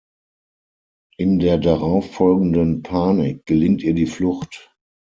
[1.17, 4.73] In der darauffolgenden Panik gelingt ihr die Flucht.